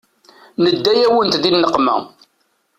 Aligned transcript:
Nedda-yawent 0.63 1.35
di 1.43 1.49
nneqma. 1.53 1.95